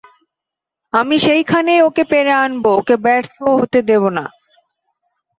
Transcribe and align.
আমি 0.93 1.15
সেইখানেই 1.19 1.79
ওকে 1.87 2.03
পেড়ে 2.11 2.33
আনব, 2.43 2.65
ওকে 2.79 2.95
ব্যর্থ 3.05 3.35
হতে 3.59 3.79
দেব 3.89 4.03
না। 4.17 4.25